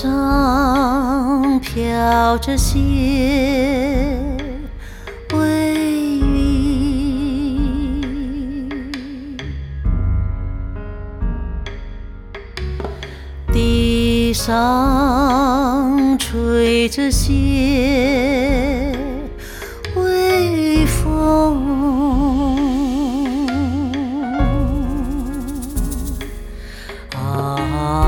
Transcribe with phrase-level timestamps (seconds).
[0.00, 2.78] 上飘着些，
[5.32, 6.30] 微雨；
[13.52, 17.32] 地上吹着些，
[19.96, 21.66] 微风。
[27.16, 28.07] 啊，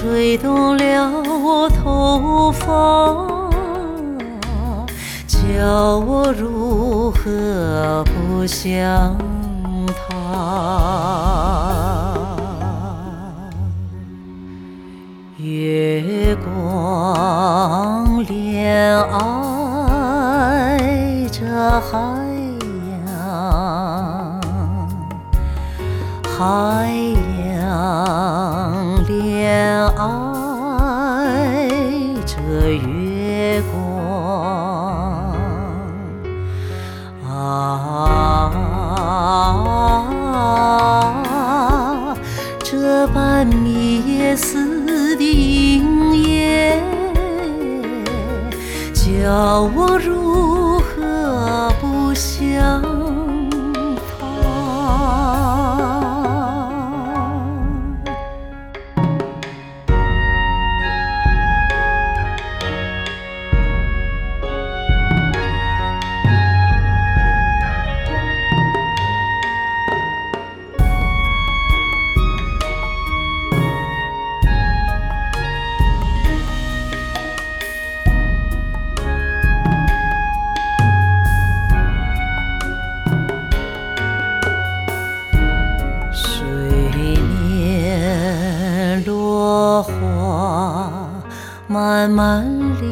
[0.00, 1.10] 吹动了
[1.42, 2.66] 我头发，
[5.26, 9.18] 叫我如何不想
[9.96, 10.14] 他？
[15.36, 17.57] 月光
[43.38, 46.82] 这般灭死的音乐，
[48.92, 52.82] 叫我如何不想
[91.70, 92.88] 慢慢流，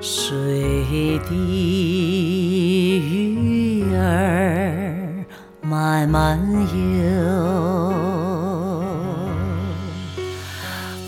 [0.00, 5.24] 水底鱼儿
[5.60, 6.38] 慢慢
[6.86, 6.92] 游。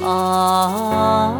[0.05, 1.33] 啊，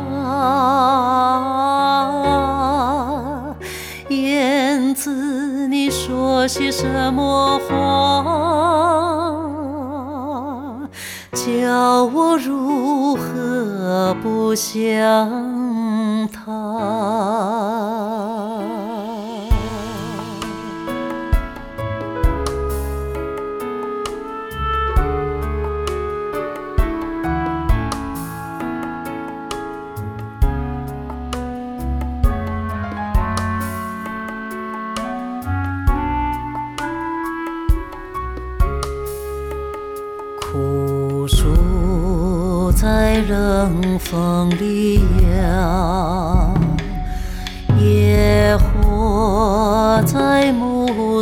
[4.11, 8.92] 燕子，你说些什么话？
[11.45, 15.52] 叫我如何不想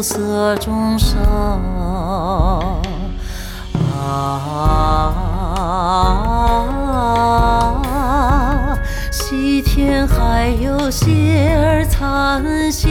[0.01, 1.19] 暮色中烧。
[3.93, 5.13] 啊，
[9.13, 12.89] 西天还有雪儿残笑。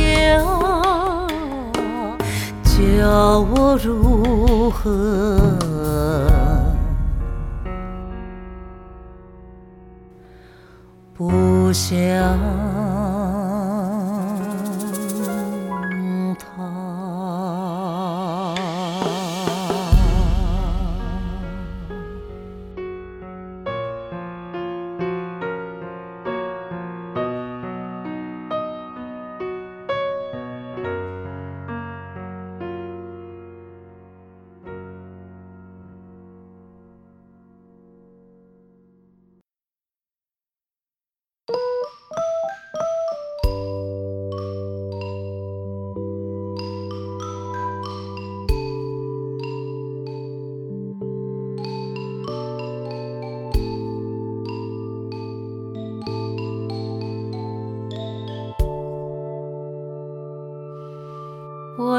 [2.64, 5.58] 叫我如何
[11.16, 11.98] 不想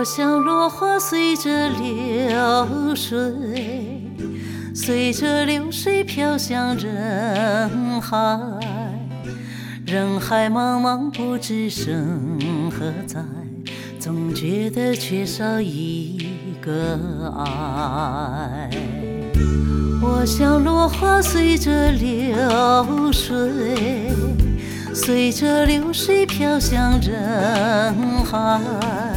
[0.00, 3.20] 我像落花随着流水，
[4.74, 8.16] 随着流水飘向人海。
[9.84, 13.22] 人海茫茫，不知身何在，
[13.98, 16.26] 总觉得缺少一
[16.62, 16.98] 个
[17.36, 18.70] 爱。
[20.00, 24.14] 我像落花随着流水，
[24.94, 27.94] 随着流水飘向人
[28.24, 29.09] 海。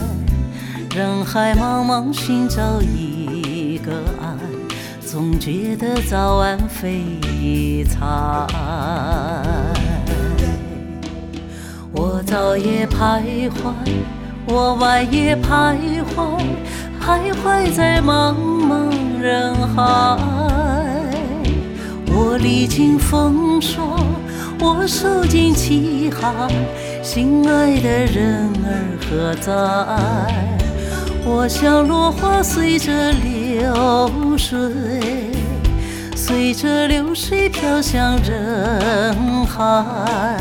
[0.96, 3.92] 人海茫茫寻找一个
[4.22, 4.38] 爱，
[5.04, 7.98] 总觉得早晚非彩。
[11.92, 13.74] 我早也徘徊，
[14.46, 15.76] 我晚也徘
[16.14, 16.40] 徊，
[17.02, 20.20] 徘徊在茫茫人海。
[22.06, 23.98] 我历经风霜，
[24.60, 26.48] 我受尽凄寒，
[27.02, 30.63] 心爱的人儿何在？
[31.26, 34.60] 我像落花随着流水，
[36.16, 40.38] 随着流水飘向人海。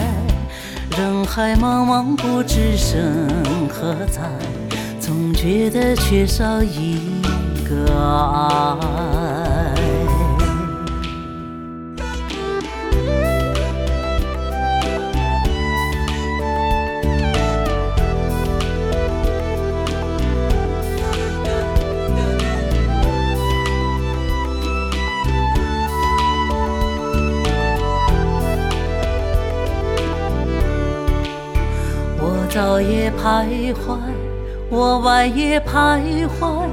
[0.99, 3.27] 人海茫茫，不知身
[3.69, 4.23] 何在，
[5.01, 7.23] 总觉得缺少一
[7.65, 7.87] 个
[8.81, 9.42] 爱。
[33.23, 33.97] 徘徊，
[34.69, 36.67] 我晚也徘徊，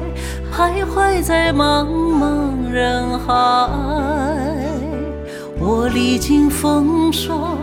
[0.52, 3.70] 徘徊在茫茫人海。
[5.60, 7.56] 我历经风霜，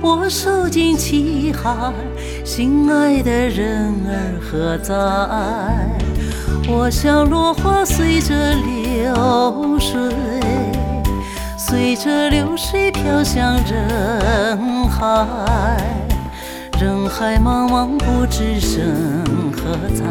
[0.00, 1.92] 我受尽凄寒，
[2.42, 4.94] 心爱的人儿何在？
[6.66, 10.00] 我像落花随着流水，
[11.58, 15.89] 随着流水飘向人海。
[16.80, 18.96] 人海茫茫，不知身
[19.52, 20.02] 何在，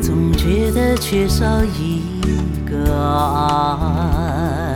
[0.00, 2.20] 总觉得缺少一
[2.64, 4.74] 个爱。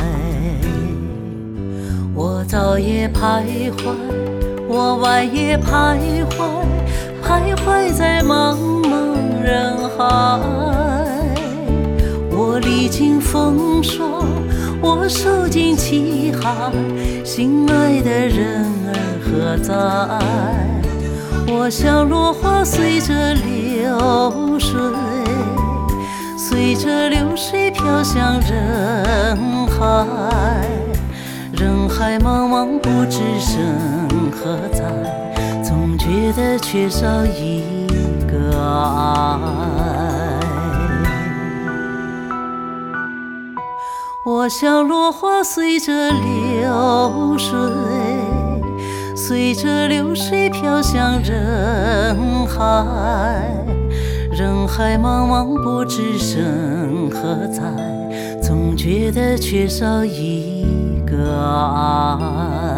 [2.12, 3.94] 我早也徘徊，
[4.66, 5.96] 我晚也徘
[6.30, 6.66] 徊，
[7.22, 10.40] 徘徊在茫茫人海。
[12.32, 14.26] 我历经风霜，
[14.80, 16.72] 我受尽凄寒，
[17.24, 18.92] 心爱的人儿
[19.22, 19.72] 何在？
[21.54, 24.80] 我像落花随着流水，
[26.36, 30.66] 随着流水飘向人海。
[31.52, 34.82] 人海茫茫，不知身何在，
[35.62, 37.86] 总觉得缺少一
[38.26, 39.38] 个爱。
[44.24, 48.11] 我像落花随着流水。
[49.24, 53.54] 随着流水飘向人海，
[54.32, 57.62] 人海茫茫，不知身何在，
[58.42, 60.66] 总觉得缺少一
[61.06, 61.40] 个
[62.18, 62.71] 爱。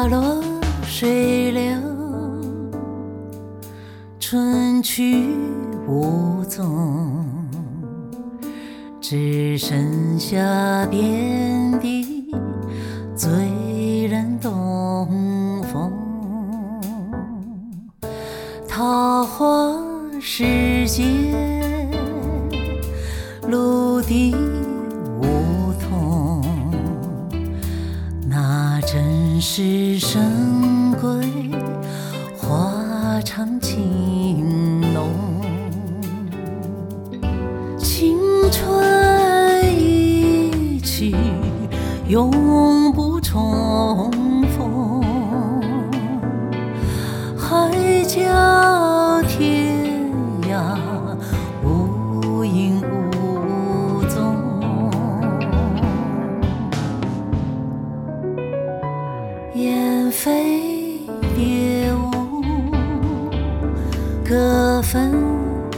[0.00, 0.42] 花落
[0.86, 1.76] 水流，
[4.18, 5.28] 春去
[5.86, 7.28] 无踪，
[8.98, 12.32] 只剩下遍地
[13.14, 15.92] 醉人东风。
[18.66, 19.76] 桃花
[20.18, 21.04] 时节，
[23.48, 24.34] 露滴。
[30.00, 31.52] 深闺
[32.34, 35.10] 花长情浓，
[37.76, 38.16] 青
[38.50, 41.14] 春一去
[42.08, 44.10] 永不重
[64.30, 65.12] 各分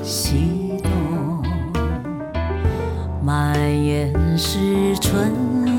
[0.03, 1.43] 西东。
[3.23, 5.72] 满眼是春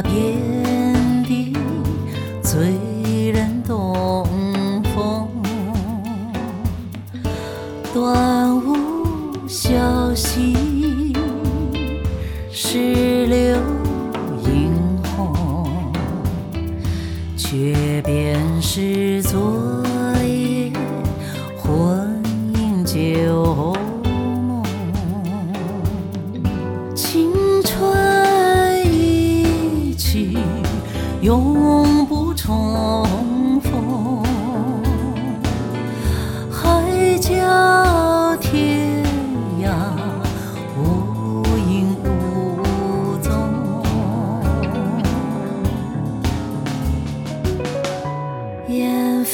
[0.00, 0.61] 别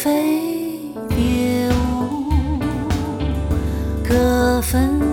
[0.01, 0.79] 飞
[1.09, 2.31] 蝶舞，
[4.09, 5.08] 各分